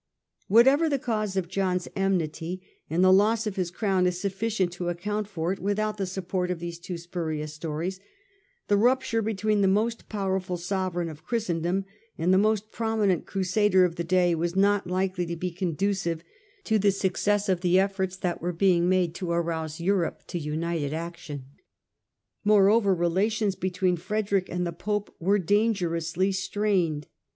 [0.47, 2.59] Whatever the cause of John's enmity
[2.89, 6.49] and the loss of his crown is sufficient to account for it without the support
[6.49, 7.99] of these two spurious stories
[8.67, 11.85] the rupture between the most powerful sovereign of Christendom
[12.17, 16.23] and the most prominent Crusader of the day was not likely to be conducive
[16.63, 20.95] to the success of the efforts that were being made to arouse Europe to united
[20.95, 21.45] action.
[22.43, 27.05] Moreover, relations between Frederick and the Pope were dangerously strained.